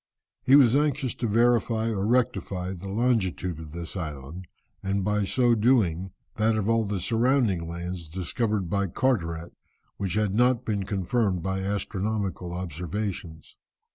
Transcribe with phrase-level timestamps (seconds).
[0.41, 4.47] He was anxious to verify or rectify the longitude of this island,
[4.81, 9.53] and by so doing, that of all the surrounding lands discovered by Carteret,
[9.97, 13.57] which had not been confirmed by astronomical observations.